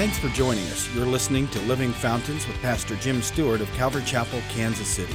[0.00, 0.88] Thanks for joining us.
[0.94, 5.14] You're listening to Living Fountains with Pastor Jim Stewart of Calvary Chapel, Kansas City.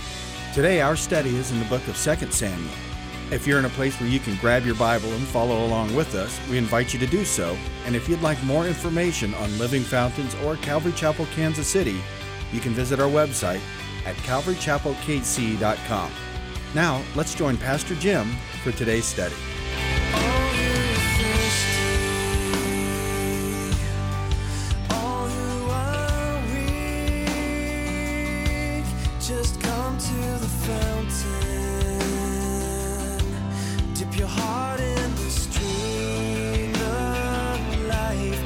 [0.53, 2.71] Today, our study is in the book of 2 Samuel.
[3.31, 6.13] If you're in a place where you can grab your Bible and follow along with
[6.13, 7.57] us, we invite you to do so.
[7.87, 11.99] And if you'd like more information on Living Fountains or Calvary Chapel, Kansas City,
[12.53, 13.61] you can visit our website
[14.05, 16.11] at calvarychapelkc.com.
[16.75, 19.33] Now, let's join Pastor Jim for today's study.
[29.45, 31.99] Just come to the fountain.
[33.93, 38.41] Dip your heart in the stream of life.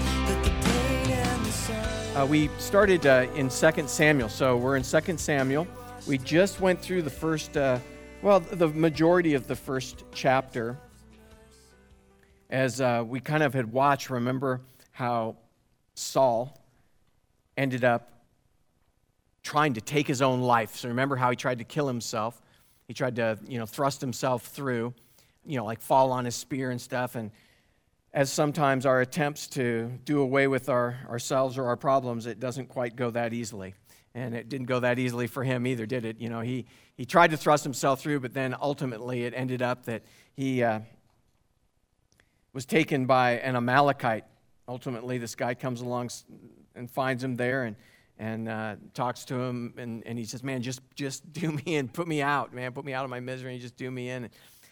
[2.18, 5.66] Uh, we started uh, in 2 Samuel, so we're in 2 Samuel.
[6.06, 7.80] We just went through the first, uh,
[8.22, 10.78] well, the majority of the first chapter.
[12.50, 14.60] As uh, we kind of had watched, remember
[14.92, 15.38] how
[15.96, 16.62] Saul
[17.56, 18.19] ended up
[19.50, 20.76] trying to take his own life.
[20.76, 22.40] So remember how he tried to kill himself.
[22.88, 24.94] He tried to, you know, thrust himself through,
[25.44, 27.16] you know, like fall on his spear and stuff.
[27.16, 27.32] And
[28.14, 32.70] as sometimes our attempts to do away with our, ourselves or our problems, it doesn't
[32.70, 33.74] quite go that easily.
[34.14, 36.20] And it didn't go that easily for him either, did it?
[36.20, 39.86] You know, he, he tried to thrust himself through, but then ultimately it ended up
[39.86, 40.04] that
[40.36, 40.82] he uh,
[42.54, 44.26] was taken by an Amalekite.
[44.68, 46.12] Ultimately, this guy comes along
[46.76, 47.76] and finds him there and,
[48.20, 49.74] and uh, talks to him.
[49.78, 52.86] And, and he says, Man, just, just do me in, put me out, man, put
[52.86, 54.30] me out of my misery, and just do me in.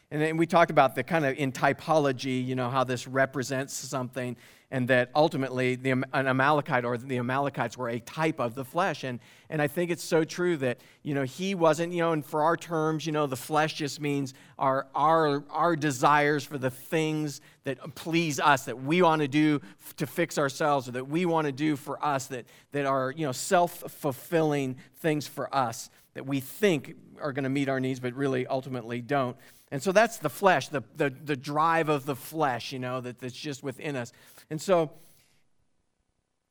[0.10, 3.74] And then we talked about the kind of in typology, you know, how this represents
[3.74, 4.38] something,
[4.72, 9.04] and that ultimately the, an Amalekite or the Amalekites were a type of the flesh.
[9.04, 9.20] And,
[9.50, 12.44] and I think it's so true that, you know, he wasn't, you know, and for
[12.44, 17.42] our terms, you know, the flesh just means our, our, our desires for the things
[17.66, 19.60] that please us, that we want to do
[19.98, 23.26] to fix ourselves, or that we want to do for us, that, that are, you
[23.26, 28.00] know, self fulfilling things for us that we think are going to meet our needs,
[28.00, 29.38] but really ultimately don't.
[29.72, 33.20] And so that's the flesh, the, the, the drive of the flesh, you know, that,
[33.20, 34.14] that's just within us.
[34.50, 34.92] And so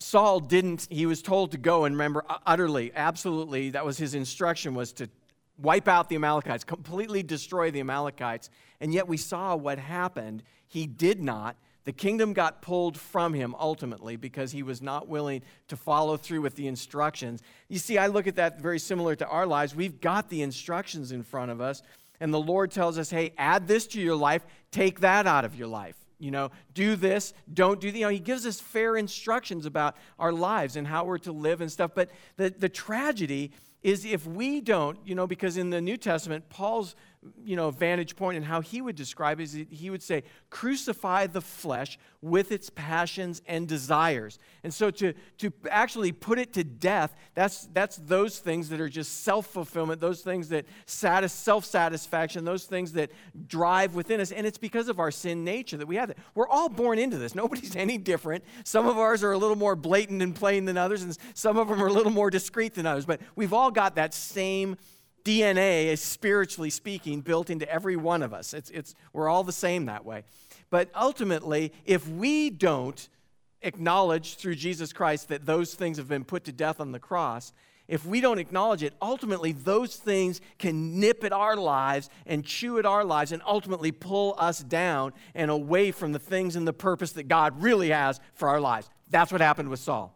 [0.01, 4.75] Saul didn't, he was told to go and remember utterly, absolutely, that was his instruction
[4.75, 5.09] was to
[5.59, 8.51] wipe out the Amalekites, completely destroy the Amalekites.
[8.81, 10.43] And yet we saw what happened.
[10.67, 11.57] He did not.
[11.85, 16.43] The kingdom got pulled from him ultimately because he was not willing to follow through
[16.43, 17.43] with the instructions.
[17.69, 19.75] You see, I look at that very similar to our lives.
[19.75, 21.83] We've got the instructions in front of us,
[22.21, 25.57] and the Lord tells us, hey, add this to your life, take that out of
[25.57, 25.97] your life.
[26.19, 29.97] You know, do this, don't do the, you know, he gives us fair instructions about
[30.19, 31.91] our lives and how we're to live and stuff.
[31.95, 36.49] But the, the tragedy is if we don't, you know, because in the New Testament,
[36.49, 36.97] Paul's,
[37.45, 41.27] you know, vantage point and how he would describe it is he would say, crucify
[41.27, 44.39] the flesh with its passions and desires.
[44.65, 48.89] And so to, to actually put it to death, that's, that's those things that are
[48.89, 53.11] just self fulfillment, those things that satis- self satisfaction, those things that
[53.47, 54.33] drive within us.
[54.33, 56.19] And it's because of our sin nature that we have that.
[56.35, 57.35] We're all born into this.
[57.35, 58.45] Nobody's any different.
[58.65, 61.69] Some of ours are a little more blatant and plain than others, and some of
[61.69, 63.07] them are a little more discreet than others.
[63.07, 64.77] But we've all got that same
[65.27, 68.55] DNA, is spiritually speaking, built into every one of us.
[68.55, 70.23] It's, it's, we're all the same that way.
[70.71, 73.09] But ultimately, if we don't
[73.63, 77.53] acknowledge through Jesus Christ that those things have been put to death on the cross,
[77.89, 82.79] if we don't acknowledge it, ultimately those things can nip at our lives and chew
[82.79, 86.73] at our lives and ultimately pull us down and away from the things and the
[86.73, 88.89] purpose that God really has for our lives.
[89.11, 90.16] That's what happened with Saul.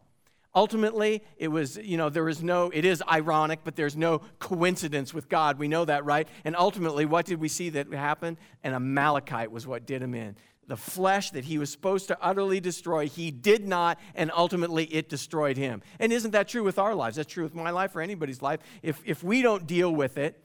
[0.54, 5.14] Ultimately, it was, you know, there is no, it is ironic, but there's no coincidence
[5.14, 5.58] with God.
[5.58, 6.26] We know that, right?
[6.44, 8.36] And ultimately, what did we see that happened?
[8.64, 10.36] An Amalekite was what did him in.
[10.66, 15.08] The flesh that he was supposed to utterly destroy, he did not, and ultimately it
[15.08, 15.82] destroyed him.
[16.00, 17.16] And isn't that true with our lives?
[17.16, 18.60] That's true with my life or anybody's life.
[18.82, 20.42] If, if we don't deal with it,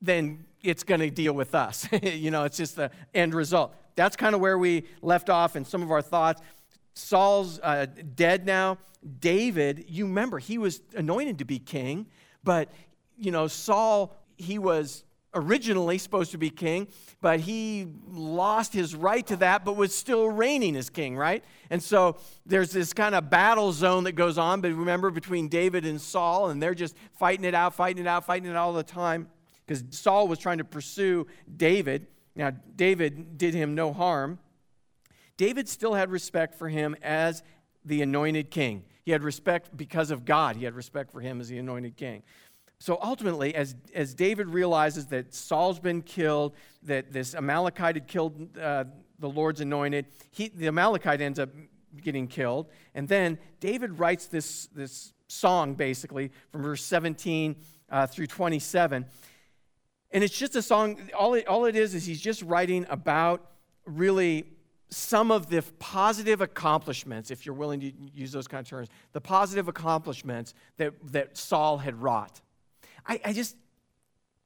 [0.00, 1.88] then it's going to deal with us.
[2.02, 3.74] you know, it's just the end result.
[3.96, 6.40] That's kind of where we left off in some of our thoughts.
[6.94, 8.78] Saul's uh, dead now.
[9.20, 12.06] David, you remember, he was anointed to be king,
[12.42, 12.72] but,
[13.18, 15.04] you know, Saul, he was
[15.34, 16.86] originally supposed to be king,
[17.20, 21.44] but he lost his right to that, but was still reigning as king, right?
[21.70, 25.84] And so there's this kind of battle zone that goes on, but remember, between David
[25.84, 28.82] and Saul, and they're just fighting it out, fighting it out, fighting it all the
[28.82, 29.28] time,
[29.66, 31.26] because Saul was trying to pursue
[31.56, 32.06] David.
[32.36, 34.38] Now, David did him no harm.
[35.36, 37.42] David still had respect for him as
[37.84, 38.84] the anointed king.
[39.04, 40.56] He had respect because of God.
[40.56, 42.22] He had respect for him as the anointed king.
[42.78, 48.56] So ultimately, as, as David realizes that Saul's been killed, that this Amalekite had killed
[48.58, 48.84] uh,
[49.18, 51.50] the Lord's anointed, he, the Amalekite ends up
[52.02, 52.68] getting killed.
[52.94, 57.56] And then David writes this, this song, basically, from verse 17
[57.90, 59.06] uh, through 27.
[60.10, 63.50] And it's just a song, all it, all it is is he's just writing about
[63.86, 64.44] really
[64.94, 69.20] some of the positive accomplishments, if you're willing to use those kind of terms, the
[69.20, 72.40] positive accomplishments that, that Saul had wrought.
[73.06, 73.56] I, I just,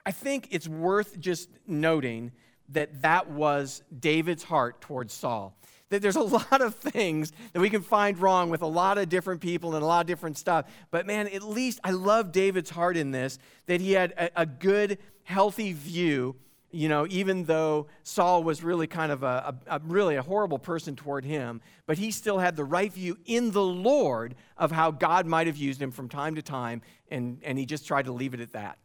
[0.04, 2.32] I think it's worth just noting
[2.70, 5.56] that that was David's heart towards Saul.
[5.90, 9.08] That there's a lot of things that we can find wrong with a lot of
[9.08, 10.66] different people and a lot of different stuff.
[10.90, 14.46] But man, at least I love David's heart in this, that he had a, a
[14.46, 16.36] good, healthy view
[16.70, 20.58] you know, even though Saul was really kind of a, a, a, really a horrible
[20.58, 24.90] person toward him, but he still had the right view in the Lord of how
[24.90, 28.12] God might have used him from time to time, and, and he just tried to
[28.12, 28.78] leave it at that.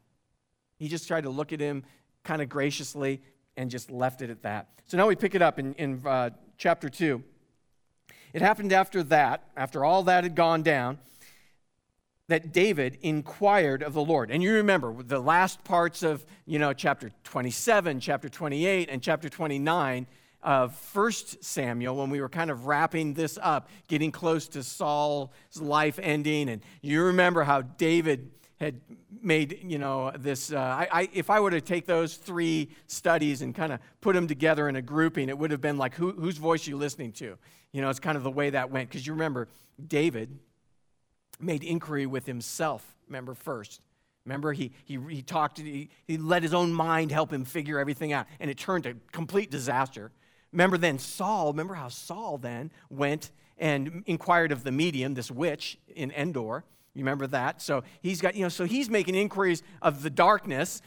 [0.78, 1.84] He just tried to look at him
[2.24, 3.22] kind of graciously
[3.58, 4.70] and just left it at that.
[4.86, 7.22] So now we pick it up in, in uh, chapter 2.
[8.34, 11.00] It happened after that, after all that had gone down
[12.30, 14.32] that David inquired of the Lord.
[14.32, 19.30] And you remember the last parts of, you know, chapter 27, chapter 28, and chapter
[19.30, 20.08] 29
[20.42, 25.30] of First Samuel when we were kind of wrapping this up, getting close to Saul's
[25.60, 26.50] life ending.
[26.50, 28.80] And you remember how David had
[29.22, 30.52] made, you know, this.
[30.54, 34.16] Uh, I, I, if I were to take those three studies and kind of put
[34.16, 36.78] them together in a grouping, it would have been like, who, whose voice are you
[36.78, 37.38] listening to?
[37.74, 38.90] You know, it's kind of the way that went.
[38.90, 39.50] Because you remember,
[39.88, 40.40] David
[41.40, 43.82] made inquiry with himself, remember, first.
[44.26, 48.14] Remember, he, he, he talked, he, he let his own mind help him figure everything
[48.14, 50.12] out, and it turned to complete disaster.
[50.52, 55.78] Remember then Saul, remember how Saul then went and inquired of the medium, this witch
[55.96, 56.64] in Endor.
[56.94, 57.62] You remember that?
[57.62, 60.82] So he's got, you know, so he's making inquiries of the darkness.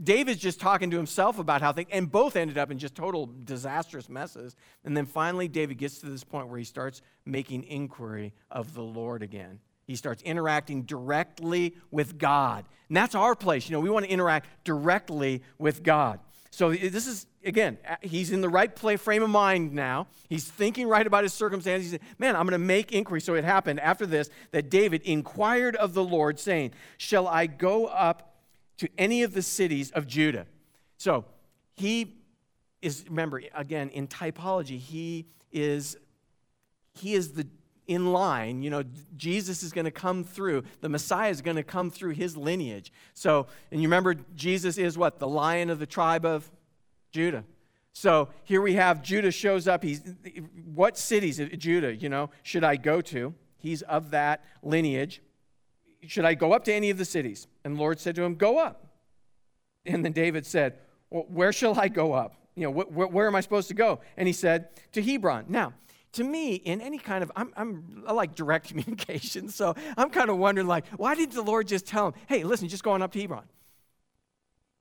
[0.00, 3.28] David's just talking to himself about how things, and both ended up in just total
[3.44, 4.54] disastrous messes.
[4.84, 8.82] And then finally, David gets to this point where he starts making inquiry of the
[8.82, 9.60] Lord again.
[9.86, 12.64] He starts interacting directly with God.
[12.88, 13.68] And that's our place.
[13.68, 16.20] You know, we want to interact directly with God.
[16.50, 20.08] So this is, again, he's in the right play, frame of mind now.
[20.28, 21.90] He's thinking right about his circumstances.
[21.90, 23.20] He said, Man, I'm going to make inquiry.
[23.20, 27.86] So it happened after this that David inquired of the Lord, saying, Shall I go
[27.86, 28.28] up
[28.78, 30.46] to any of the cities of Judah.
[30.96, 31.24] So
[31.74, 32.16] he
[32.80, 35.96] is, remember, again, in typology, he is,
[36.98, 37.46] he is the
[37.88, 38.62] in line.
[38.62, 38.84] You know,
[39.16, 40.62] Jesus is going to come through.
[40.82, 42.92] The Messiah is going to come through his lineage.
[43.14, 45.18] So, and you remember, Jesus is what?
[45.18, 46.48] The lion of the tribe of
[47.10, 47.44] Judah.
[47.94, 49.82] So here we have Judah shows up.
[49.82, 50.02] He's
[50.72, 53.34] what cities of Judah, you know, should I go to?
[53.56, 55.20] He's of that lineage.
[56.06, 57.48] Should I go up to any of the cities?
[57.64, 58.86] And the Lord said to him, Go up.
[59.84, 60.78] And then David said,
[61.10, 62.36] well, Where shall I go up?
[62.54, 64.00] You know, wh- wh- where am I supposed to go?
[64.16, 65.46] And he said, To Hebron.
[65.48, 65.72] Now,
[66.12, 70.30] to me, in any kind of, I'm, I'm I like direct communication, so I'm kind
[70.30, 73.12] of wondering, like, why did the Lord just tell him, hey, listen, just going up
[73.12, 73.44] to Hebron?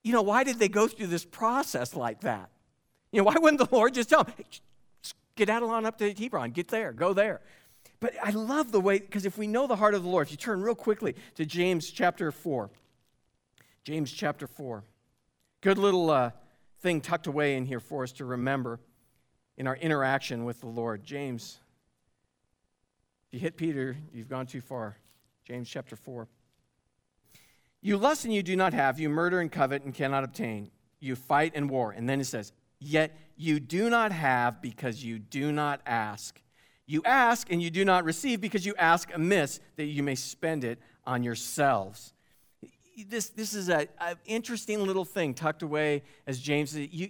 [0.04, 2.50] You know, why did they go through this process like that?
[3.12, 4.46] You know, why wouldn't the Lord just tell him, hey,
[5.36, 7.42] get out on up to Hebron, get there, go there?
[8.00, 10.32] But I love the way, because if we know the heart of the Lord, if
[10.32, 12.70] you turn real quickly to James chapter 4,
[13.84, 14.84] James chapter 4,
[15.62, 16.32] good little uh,
[16.80, 18.80] thing tucked away in here for us to remember
[19.58, 21.04] in our interaction with the Lord.
[21.04, 21.60] James,
[23.28, 24.98] if you hit Peter, you've gone too far.
[25.44, 26.28] James chapter 4.
[27.82, 31.16] You lust and you do not have, you murder and covet and cannot obtain, you
[31.16, 31.92] fight and war.
[31.92, 36.40] And then it says, Yet you do not have because you do not ask.
[36.86, 40.64] You ask and you do not receive because you ask amiss that you may spend
[40.64, 42.14] it on yourselves.
[43.08, 43.88] This, this is an
[44.26, 46.90] interesting little thing tucked away, as James said.
[46.92, 47.10] You,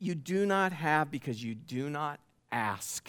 [0.00, 2.18] you, do not have because you do not
[2.50, 3.08] ask.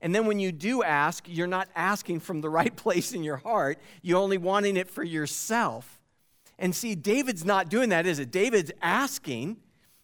[0.00, 3.36] And then when you do ask, you're not asking from the right place in your
[3.36, 3.78] heart.
[4.02, 6.00] You're only wanting it for yourself.
[6.58, 8.30] And see, David's not doing that, is it?
[8.30, 9.58] David's asking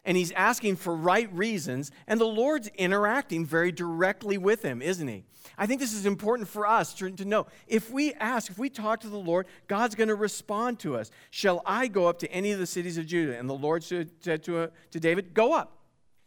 [0.05, 5.09] and he's asking for right reasons, and the Lord's interacting very directly with him, isn't
[5.09, 5.25] he?
[5.57, 7.47] I think this is important for us to, to know.
[7.67, 11.11] If we ask, if we talk to the Lord, God's going to respond to us.
[11.31, 13.39] Shall I go up to any of the cities of Judah?
[13.39, 15.79] And the Lord said to, uh, to David, Go up.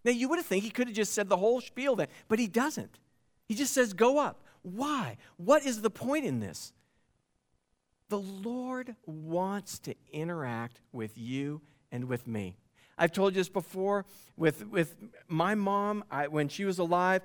[0.03, 2.39] Now, you would have think he could have just said the whole spiel then, but
[2.39, 2.99] he doesn't.
[3.47, 4.43] He just says, Go up.
[4.61, 5.17] Why?
[5.37, 6.73] What is the point in this?
[8.09, 12.55] The Lord wants to interact with you and with me.
[12.97, 14.95] I've told you this before with, with
[15.27, 17.21] my mom, I, when she was alive,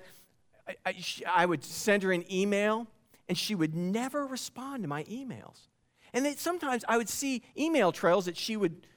[0.67, 2.87] I, I, she, I, would send her an email
[3.27, 5.67] and she would never respond to my emails.
[6.13, 8.87] And then sometimes I would see email trails that she would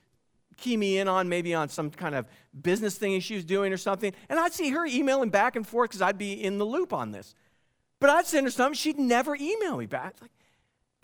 [0.56, 2.26] key me in on, maybe on some kind of
[2.62, 4.12] business thing she was doing or something.
[4.28, 7.10] And I'd see her emailing back and forth because I'd be in the loop on
[7.10, 7.34] this.
[8.00, 10.16] But I'd send her something, she'd never email me back.
[10.20, 10.30] Like,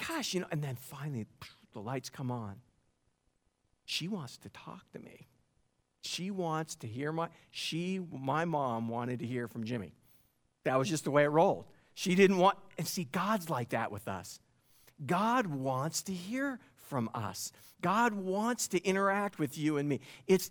[0.07, 1.27] gosh, you know, and then finally
[1.73, 2.57] the lights come on.
[3.85, 5.29] She wants to talk to me.
[6.03, 9.95] She wants to hear my she my mom wanted to hear from Jimmy.
[10.65, 11.65] That was just the way it rolled.
[11.95, 14.41] She didn't want and see God's like that with us.
[15.07, 17.53] God wants to hear from us.
[17.81, 20.01] God wants to interact with you and me.
[20.27, 20.51] It's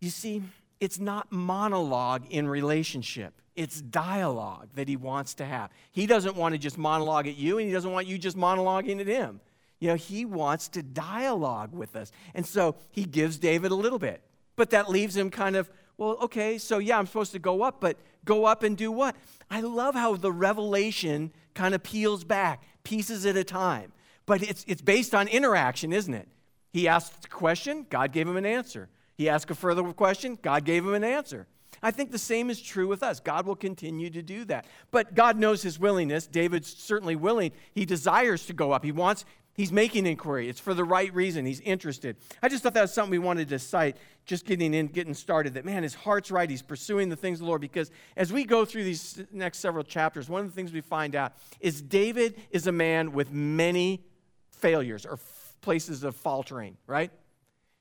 [0.00, 0.42] you see,
[0.80, 3.34] it's not monologue in relationship.
[3.54, 5.70] It's dialogue that he wants to have.
[5.92, 8.98] He doesn't want to just monologue at you, and he doesn't want you just monologuing
[9.00, 9.40] at him.
[9.82, 12.12] You know, he wants to dialogue with us.
[12.36, 14.22] And so he gives David a little bit.
[14.54, 17.80] But that leaves him kind of, well, okay, so yeah, I'm supposed to go up,
[17.80, 19.16] but go up and do what?
[19.50, 23.90] I love how the revelation kind of peels back, pieces at a time.
[24.24, 26.28] But it's, it's based on interaction, isn't it?
[26.72, 28.88] He asked a question, God gave him an answer.
[29.16, 31.48] He asked a further question, God gave him an answer.
[31.82, 33.18] I think the same is true with us.
[33.18, 34.66] God will continue to do that.
[34.92, 36.28] But God knows his willingness.
[36.28, 37.50] David's certainly willing.
[37.72, 38.84] He desires to go up.
[38.84, 40.48] He wants, He's making inquiry.
[40.48, 41.44] It's for the right reason.
[41.44, 42.16] He's interested.
[42.42, 45.54] I just thought that was something we wanted to cite, just getting in, getting started.
[45.54, 46.48] That man, his heart's right.
[46.48, 47.60] He's pursuing the things of the Lord.
[47.60, 51.14] Because as we go through these next several chapters, one of the things we find
[51.14, 54.02] out is David is a man with many
[54.50, 57.10] failures or f- places of faltering, right?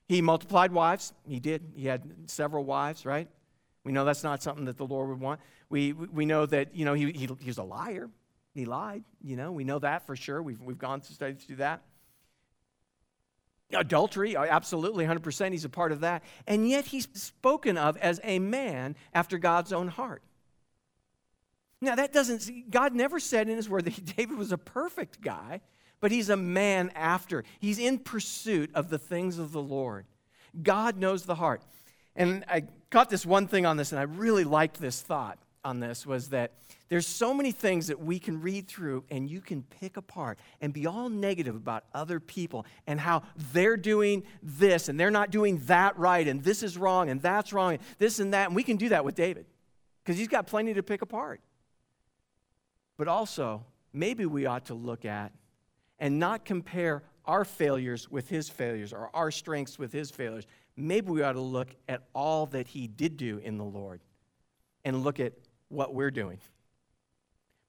[0.10, 1.14] He multiplied wives.
[1.26, 1.72] He did.
[1.74, 3.30] He had several wives, right?
[3.86, 5.40] We know that's not something that the Lord would want.
[5.70, 8.10] We, we know that, you know, he, he, he was a liar.
[8.54, 10.42] He lied, you know, we know that for sure.
[10.42, 11.82] We've, we've gone to study through that.
[13.74, 16.24] Adultery, absolutely, 100%, he's a part of that.
[16.46, 20.22] And yet he's spoken of as a man after God's own heart.
[21.80, 25.62] Now, that doesn't, God never said in his word that David was a perfect guy,
[26.02, 27.46] but he's a man after.
[27.60, 30.06] He's in pursuit of the things of the Lord.
[30.62, 31.64] God knows the heart.
[32.14, 35.80] And I caught this one thing on this, and I really liked this thought on
[35.80, 36.54] this was that
[36.90, 40.74] there's so many things that we can read through and you can pick apart and
[40.74, 45.62] be all negative about other people and how they're doing this and they're not doing
[45.66, 48.48] that right and this is wrong and that's wrong and this and that.
[48.48, 49.46] And we can do that with David
[50.04, 51.42] because he's got plenty to pick apart.
[52.98, 55.32] But also, maybe we ought to look at
[56.00, 60.46] and not compare our failures with his failures or our strengths with his failures.
[60.76, 64.02] Maybe we ought to look at all that he did do in the Lord
[64.84, 65.34] and look at
[65.72, 66.40] what we're doing.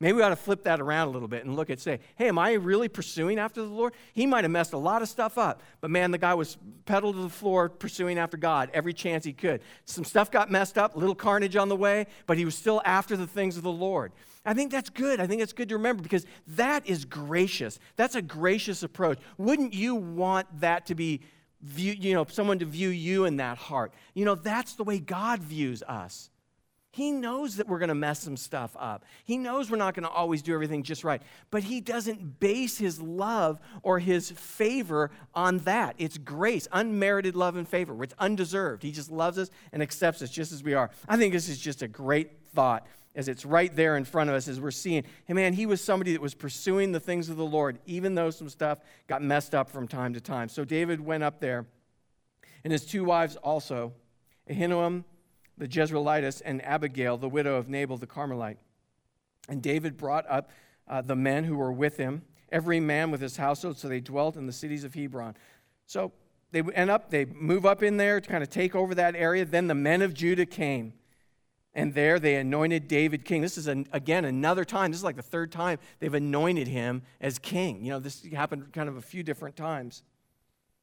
[0.00, 2.26] Maybe we ought to flip that around a little bit and look at, say, hey,
[2.26, 3.92] am I really pursuing after the Lord?
[4.14, 7.12] He might have messed a lot of stuff up, but man, the guy was pedal
[7.12, 9.60] to the floor pursuing after God every chance he could.
[9.84, 13.16] Some stuff got messed up, little carnage on the way, but he was still after
[13.16, 14.10] the things of the Lord.
[14.44, 15.20] I think that's good.
[15.20, 17.78] I think it's good to remember because that is gracious.
[17.94, 19.20] That's a gracious approach.
[19.38, 21.20] Wouldn't you want that to be,
[21.76, 23.94] you know, someone to view you in that heart?
[24.14, 26.28] You know, that's the way God views us.
[26.92, 29.06] He knows that we're going to mess some stuff up.
[29.24, 31.22] He knows we're not going to always do everything just right.
[31.50, 35.94] But He doesn't base His love or His favor on that.
[35.96, 38.02] It's grace, unmerited love and favor.
[38.04, 38.82] It's undeserved.
[38.82, 40.90] He just loves us and accepts us just as we are.
[41.08, 44.36] I think this is just a great thought as it's right there in front of
[44.36, 47.38] us as we're seeing, hey man, he was somebody that was pursuing the things of
[47.38, 50.50] the Lord, even though some stuff got messed up from time to time.
[50.50, 51.64] So David went up there,
[52.64, 53.92] and his two wives also,
[54.50, 55.04] Ahinoam
[55.62, 58.58] the Jezreelitess, and Abigail, the widow of Nabal the Carmelite.
[59.48, 60.50] And David brought up
[60.88, 64.34] uh, the men who were with him, every man with his household, so they dwelt
[64.36, 65.36] in the cities of Hebron.
[65.86, 66.10] So
[66.50, 69.44] they end up, they move up in there to kind of take over that area.
[69.44, 70.94] Then the men of Judah came,
[71.74, 73.40] and there they anointed David king.
[73.40, 74.90] This is, an, again, another time.
[74.90, 77.84] This is like the third time they've anointed him as king.
[77.84, 80.02] You know, this happened kind of a few different times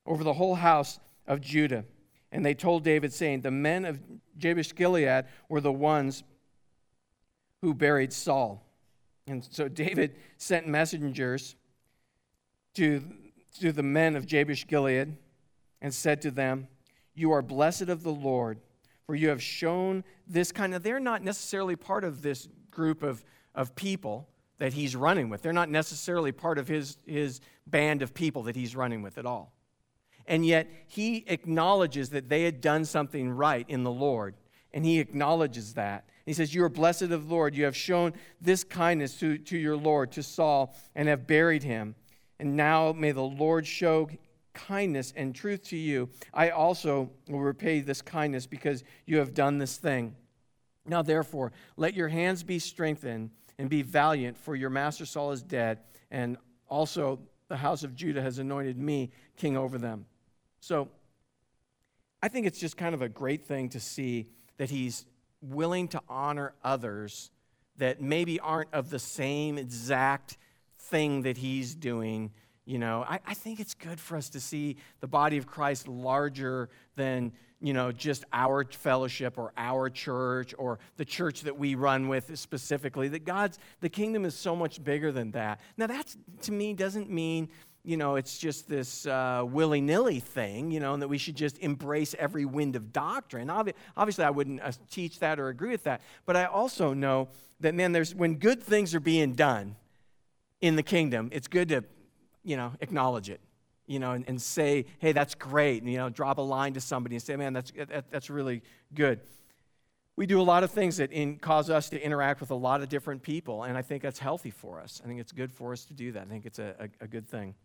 [0.05, 1.83] over the whole house of Judah.
[2.31, 3.99] And they told David, saying, The men of
[4.37, 6.23] Jabesh Gilead were the ones
[7.61, 8.63] who buried Saul.
[9.27, 11.55] And so David sent messengers
[12.75, 13.03] to,
[13.59, 15.15] to the men of Jabesh Gilead
[15.81, 16.67] and said to them,
[17.15, 18.59] You are blessed of the Lord,
[19.05, 20.83] for you have shown this kind of.
[20.83, 23.23] They're not necessarily part of this group of,
[23.55, 25.41] of people that he's running with.
[25.41, 29.25] They're not necessarily part of his, his band of people that he's running with at
[29.25, 29.53] all
[30.29, 34.35] and yet he acknowledges that they had done something right in the Lord.
[34.71, 36.07] And he acknowledges that.
[36.25, 37.55] He says, You are blessed of the Lord.
[37.55, 41.95] You have shown this kindness to, to your Lord, to Saul, and have buried him.
[42.39, 44.07] And now may the Lord show
[44.53, 46.09] kindness and truth to you.
[46.31, 50.15] I also will repay this kindness because you have done this thing.
[50.85, 55.41] Now, therefore, let your hands be strengthened and be valiant, for your master Saul is
[55.41, 55.79] dead,
[56.11, 60.05] and also the house of Judah has anointed me king over them.
[60.59, 60.89] So
[62.21, 65.05] I think it's just kind of a great thing to see that he's
[65.41, 67.31] willing to honor others
[67.77, 70.37] that maybe aren't of the same exact
[70.77, 72.31] thing that he's doing.
[72.65, 75.87] You know, I, I think it's good for us to see the body of Christ
[75.87, 81.75] larger than, you know, just our fellowship or our church or the church that we
[81.75, 83.07] run with specifically.
[83.07, 85.61] That God's, the kingdom is so much bigger than that.
[85.77, 87.49] Now, that to me doesn't mean
[87.83, 91.35] you know, it's just this uh, willy nilly thing, you know, and that we should
[91.35, 93.47] just embrace every wind of doctrine.
[93.47, 96.01] Obvi- obviously, I wouldn't uh, teach that or agree with that.
[96.25, 97.29] But I also know
[97.61, 99.75] that, man, there's, when good things are being done
[100.61, 101.83] in the kingdom, it's good to,
[102.43, 103.39] you know, acknowledge it,
[103.87, 105.81] you know, and, and say, hey, that's great.
[105.81, 108.61] And, you know, drop a line to somebody and say, man, that's, that, that's really
[108.93, 109.21] good.
[110.17, 112.81] We do a lot of things that in, cause us to interact with a lot
[112.81, 115.01] of different people, and I think that's healthy for us.
[115.01, 116.23] I think it's good for us to do that.
[116.23, 117.55] I think it's a, a, a good thing.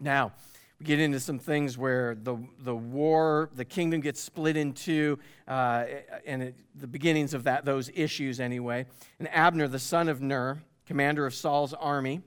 [0.00, 0.32] Now,
[0.78, 5.18] we get into some things where the, the war, the kingdom gets split in two,
[5.48, 5.84] uh,
[6.26, 8.84] and it, the beginnings of that, those issues anyway.
[9.18, 12.20] And Abner, the son of Ner, commander of Saul's army,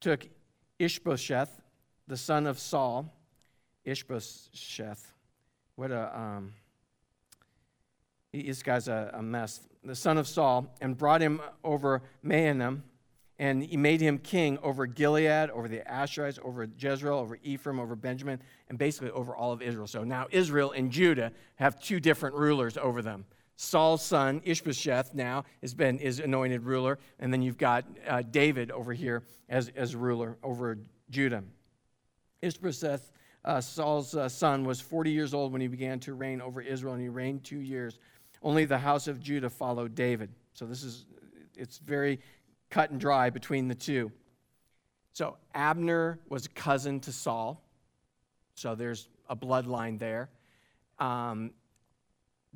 [0.00, 0.26] took
[0.78, 1.60] Ishbosheth,
[2.08, 3.12] the son of Saul,
[3.84, 5.12] Ishbosheth.
[5.76, 6.52] What a, um,
[8.32, 9.60] this guy's a, a mess.
[9.84, 12.82] The son of Saul, and brought him over Mahanaim
[13.38, 17.94] and he made him king over Gilead, over the Asherites, over Jezreel, over Ephraim, over
[17.94, 19.86] Benjamin, and basically over all of Israel.
[19.86, 23.26] So now Israel and Judah have two different rulers over them.
[23.56, 28.70] Saul's son, Ishbosheth, now has been is anointed ruler, and then you've got uh, David
[28.70, 30.78] over here as, as ruler over
[31.10, 31.42] Judah.
[32.42, 33.12] Ishbosheth,
[33.44, 36.92] uh, Saul's uh, son, was 40 years old when he began to reign over Israel,
[36.92, 37.98] and he reigned two years.
[38.42, 40.30] Only the house of Judah followed David.
[40.52, 41.06] So this is,
[41.56, 42.20] it's very
[42.70, 44.12] cut and dry between the two.
[45.12, 47.62] So Abner was a cousin to Saul,
[48.54, 50.28] so there's a bloodline there.
[50.98, 51.52] Um,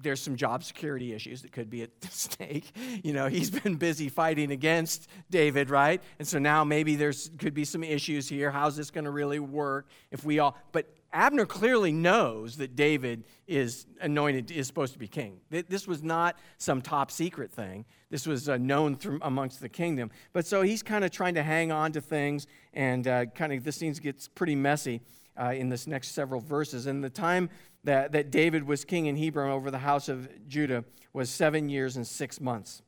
[0.02, 2.72] there's some job security issues that could be at stake.
[3.02, 6.02] You know, he's been busy fighting against David, right?
[6.18, 8.50] And so now maybe there's could be some issues here.
[8.50, 10.56] How's this going to really work if we all?
[10.72, 15.40] But Abner clearly knows that David is anointed, is supposed to be king.
[15.50, 17.84] This was not some top secret thing.
[18.10, 20.10] This was uh, known amongst the kingdom.
[20.32, 23.64] But so he's kind of trying to hang on to things, and uh, kind of
[23.64, 25.00] this scene gets pretty messy
[25.40, 26.86] uh, in this next several verses.
[26.86, 27.50] And the time
[27.84, 31.96] that, that David was king in Hebron over the house of Judah was seven years
[31.96, 32.82] and six months.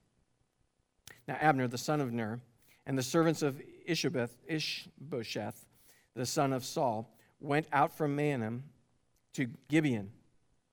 [1.26, 2.40] Now Abner, the son of Ner,
[2.86, 5.66] and the servants of Ishbosheth
[6.14, 7.10] the son of Saul,
[7.42, 8.64] went out from Mahanaim
[9.34, 10.10] to Gibeon.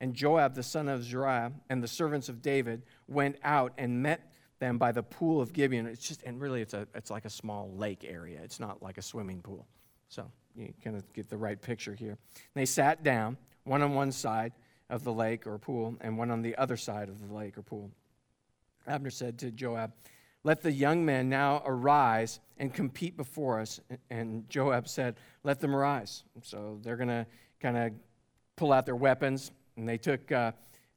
[0.01, 4.31] And Joab, the son of Zeruiah, and the servants of David went out and met
[4.59, 5.87] them by the pool of Gibeon.
[5.87, 8.39] It's just, and really, it's, a, it's like a small lake area.
[8.43, 9.67] It's not like a swimming pool.
[10.07, 12.11] So you kind of get the right picture here.
[12.11, 14.53] And they sat down, one on one side
[14.89, 17.61] of the lake or pool, and one on the other side of the lake or
[17.61, 17.91] pool.
[18.87, 19.91] Abner said to Joab,
[20.43, 23.79] let the young men now arise and compete before us.
[24.09, 26.23] And Joab said, Let them arise.
[26.43, 27.25] So they're going to
[27.59, 27.91] kind of
[28.55, 29.51] pull out their weapons.
[29.75, 30.51] And they took, uh,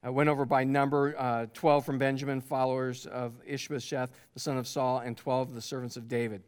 [0.07, 4.67] uh, went over by number uh, 12 from Benjamin, followers of Ishbosheth, the son of
[4.67, 6.43] Saul, and 12 of the servants of David.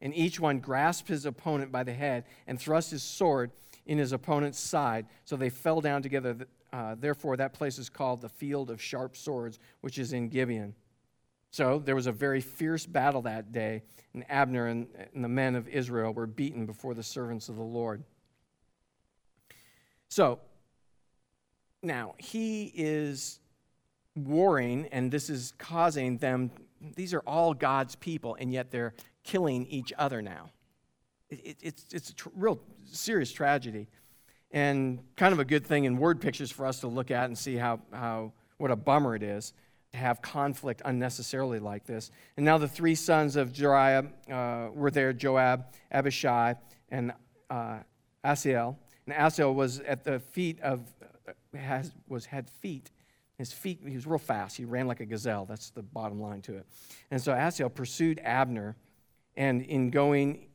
[0.00, 3.50] And each one grasped his opponent by the head and thrust his sword
[3.84, 5.06] in his opponent's side.
[5.24, 6.36] So they fell down together.
[6.72, 10.74] Uh, therefore, that place is called the Field of Sharp Swords, which is in Gibeon.
[11.58, 13.82] So there was a very fierce battle that day,
[14.14, 17.64] and Abner and, and, the men of Israel were beaten before the servants of the
[17.64, 18.04] Lord.
[20.08, 20.38] So
[21.82, 23.40] now he is
[24.14, 26.52] warring, and this is causing them,
[26.94, 28.94] these are all God's people, and yet they're
[29.24, 30.50] killing each other now.
[31.28, 33.88] It, it, it's, it's a tr- real serious tragedy,
[34.52, 37.36] and kind of a good thing in word pictures for us to look at and
[37.36, 39.54] see how, how what a bummer it is
[39.94, 42.10] have conflict unnecessarily like this.
[42.36, 46.54] And now the three sons of Zeruiah uh, were there Joab, Abishai,
[46.90, 47.12] and
[47.50, 47.78] uh,
[48.24, 48.78] Asahel.
[49.06, 52.90] And Asahel was at the feet of, uh, has, was, had feet.
[53.38, 54.56] His feet, he was real fast.
[54.56, 55.46] He ran like a gazelle.
[55.46, 56.66] That's the bottom line to it.
[57.10, 58.76] And so Asahel pursued Abner,
[59.36, 60.48] and in going,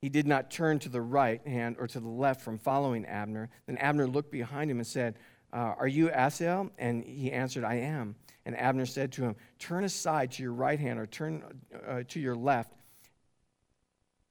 [0.00, 3.50] he did not turn to the right hand or to the left from following Abner.
[3.66, 5.18] Then Abner looked behind him and said,
[5.52, 6.70] uh, Are you Asahel?
[6.78, 8.16] And he answered, I am.
[8.44, 11.42] And Abner said to him, Turn aside to your right hand or turn
[11.86, 12.72] uh, to your left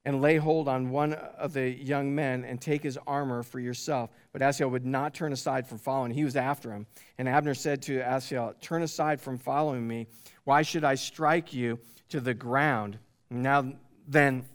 [0.08, 4.10] and lay hold on one of the young men and take his armor for yourself.
[4.32, 6.12] But Asahel would not turn aside from following.
[6.12, 6.88] He was after him.
[7.18, 10.08] And Abner said to Asahel, Turn aside from following me.
[10.46, 13.00] Why should I strike you to the ground?
[13.30, 13.74] Now
[14.08, 14.46] then,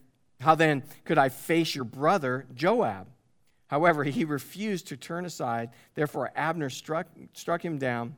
[0.40, 3.08] how then could I face your brother Joab?
[3.72, 5.70] However, he refused to turn aside.
[5.94, 8.16] Therefore, Abner struck, struck him down,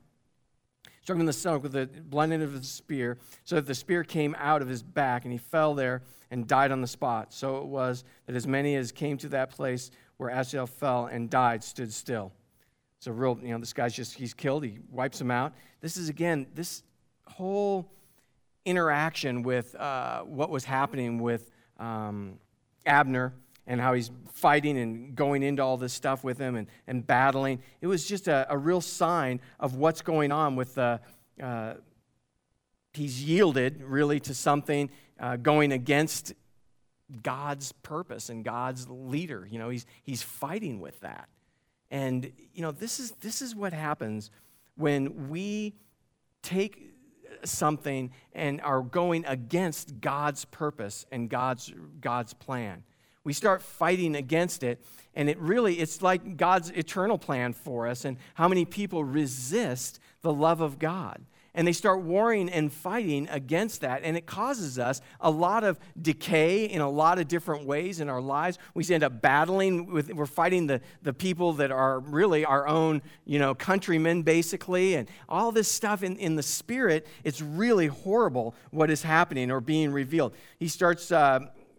[1.01, 3.75] struck him in the stomach with the blunt end of the spear, so that the
[3.77, 7.33] spear came out of his back, and he fell there and died on the spot.
[7.33, 11.31] So it was that as many as came to that place where Asahel fell and
[11.31, 12.33] died stood still.
[13.07, 15.53] A real, you know, this guy's just, he's killed, he wipes him out.
[15.83, 16.83] This is, again, this
[17.29, 17.93] whole
[18.65, 22.39] interaction with uh, what was happening with um,
[22.87, 23.35] Abner
[23.67, 27.63] and how he's fighting and going into all this stuff with him and, and battling.
[27.81, 31.01] It was just a, a real sign of what's going on with the.
[31.43, 31.75] Uh,
[32.93, 36.33] he's yielded really to something uh, going against
[37.23, 39.47] God's purpose and God's leader.
[39.51, 41.29] You know, he's, he's fighting with that.
[41.91, 44.31] And, you know, this is, this is what happens
[44.77, 45.75] when we
[46.43, 46.91] take
[47.45, 52.83] something and are going against God's purpose and God's, God's plan.
[53.25, 54.85] We start fighting against it,
[55.15, 59.99] and it really, it's like God's eternal plan for us, and how many people resist
[60.23, 64.03] the love of God and they start warring and fighting against that.
[64.03, 68.09] And it causes us a lot of decay in a lot of different ways in
[68.09, 68.59] our lives.
[68.75, 73.03] We end up battling with, we're fighting the, the people that are really our own,
[73.25, 74.97] you know, countrymen, basically.
[74.97, 79.61] And all this stuff in, in the spirit, it's really horrible what is happening or
[79.61, 80.35] being revealed.
[80.59, 81.39] He starts, uh,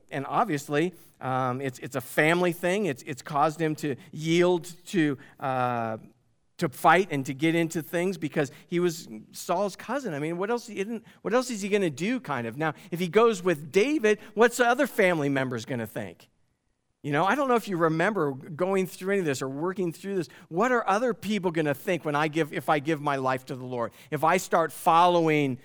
[0.10, 2.86] and obviously, um, it's, it's a family thing.
[2.86, 5.98] It's, it's caused him to yield to uh,
[6.58, 10.14] to fight and to get into things because he was Saul's cousin.
[10.14, 10.70] I mean, what else,
[11.22, 12.58] what else is he going to do, kind of?
[12.58, 16.30] Now, if he goes with David, what's the other family members going to think?
[17.04, 19.92] You know, I don't know if you remember going through any of this or working
[19.92, 20.30] through this.
[20.50, 23.46] What are other people going to think when I give, if I give my life
[23.48, 23.92] to the Lord?
[24.10, 25.60] If I start following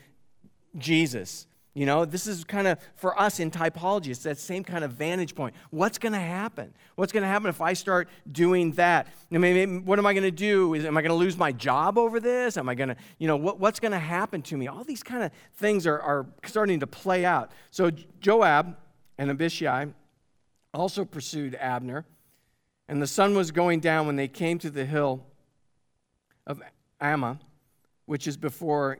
[0.77, 1.47] Jesus?
[1.73, 4.93] You know, this is kind of for us in typology, it's that same kind of
[4.93, 5.55] vantage point.
[5.71, 6.75] What's going to happen?
[6.97, 9.07] What's going to happen if I start doing that?
[9.33, 10.75] I mean, what am I going to do?
[10.75, 12.57] Is, am I going to lose my job over this?
[12.57, 14.67] Am I going to, you know, what, what's going to happen to me?
[14.67, 17.53] All these kind of things are, are starting to play out.
[17.71, 18.77] So Joab
[19.17, 19.87] and Abishai
[20.75, 22.05] also pursued Abner,
[22.89, 25.25] and the sun was going down when they came to the hill
[26.49, 26.61] of
[27.01, 27.39] Ammah,
[28.07, 28.99] which is before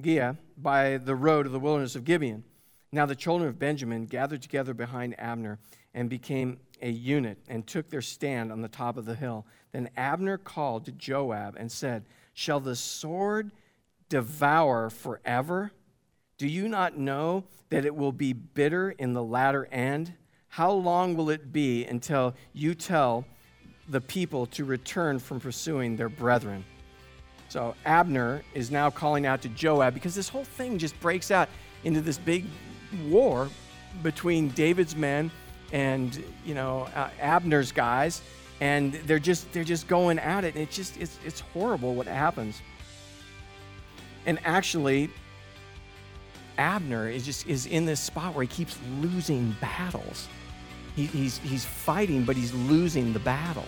[0.00, 2.44] Giah by the road of the wilderness of Gibeon.
[2.92, 5.58] Now the children of Benjamin gathered together behind Abner
[5.94, 9.46] and became a unit and took their stand on the top of the hill.
[9.72, 13.52] Then Abner called to Joab and said, Shall the sword
[14.08, 15.72] devour forever?
[16.38, 20.14] Do you not know that it will be bitter in the latter end?
[20.48, 23.24] How long will it be until you tell
[23.88, 26.64] the people to return from pursuing their brethren?
[27.50, 31.48] So Abner is now calling out to Joab because this whole thing just breaks out
[31.82, 32.44] into this big
[33.08, 33.48] war
[34.04, 35.32] between David's men
[35.72, 38.22] and you know uh, Abner's guys,
[38.60, 40.54] and they're just they're just going at it.
[40.54, 42.62] And it's just it's it's horrible what happens.
[44.26, 45.10] And actually,
[46.56, 50.28] Abner is just is in this spot where he keeps losing battles.
[50.94, 53.66] He, he's he's fighting, but he's losing the battle.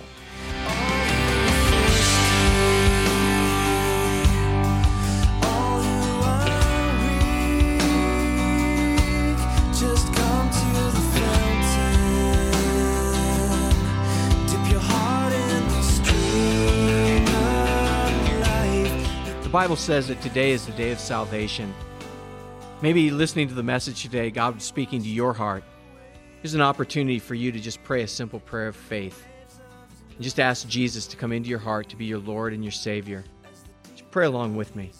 [19.52, 21.74] Bible says that today is the day of salvation.
[22.80, 25.62] Maybe listening to the message today, God speaking to your heart.
[26.40, 29.26] Here's an opportunity for you to just pray a simple prayer of faith.
[30.14, 32.72] And just ask Jesus to come into your heart to be your Lord and your
[32.72, 33.24] Savior.
[33.94, 34.90] Just pray along with me.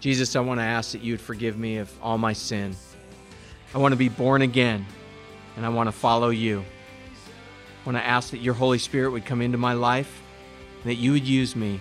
[0.00, 2.74] Jesus, I want to ask that you would forgive me of all my sin.
[3.72, 4.84] I want to be born again,
[5.56, 6.64] and I want to follow you.
[6.64, 10.20] I want to ask that your Holy Spirit would come into my life,
[10.82, 11.80] and that you would use me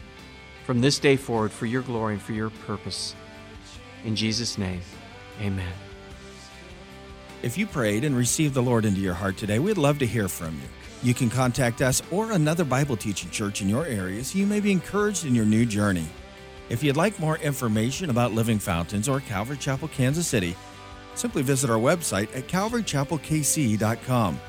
[0.65, 3.15] from this day forward for your glory and for your purpose.
[4.04, 4.82] In Jesus' name,
[5.39, 5.73] amen.
[7.43, 10.28] If you prayed and received the Lord into your heart today, we'd love to hear
[10.28, 10.67] from you.
[11.04, 14.60] You can contact us or another Bible teaching church in your area so you may
[14.60, 16.08] be encouraged in your new journey.
[16.69, 20.56] If you'd like more information about Living Fountains or Calvary Chapel, Kansas City,
[21.13, 24.39] simply visit our website at calvarychapelkc.com.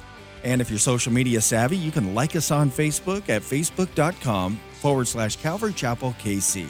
[0.45, 5.09] And if you're social media savvy, you can like us on Facebook at facebook.com forward
[5.09, 6.69] slash Calvary Chapel KC.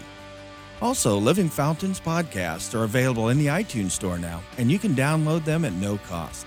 [0.83, 5.45] Also, Living Fountains podcasts are available in the iTunes Store now, and you can download
[5.45, 6.47] them at no cost.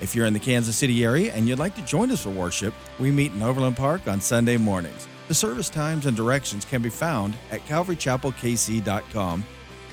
[0.00, 2.74] If you're in the Kansas City area and you'd like to join us for worship,
[2.98, 5.06] we meet in Overland Park on Sunday mornings.
[5.28, 9.44] The service times and directions can be found at calvarychapelkc.com,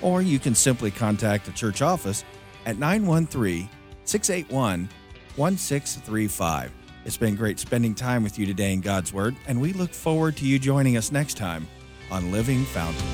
[0.02, 2.24] or you can simply contact the church office
[2.66, 3.70] at 913
[4.06, 4.90] 681
[5.36, 6.77] 1635.
[7.08, 10.36] It's been great spending time with you today in God's Word, and we look forward
[10.36, 11.66] to you joining us next time
[12.12, 13.08] on Living Fountain.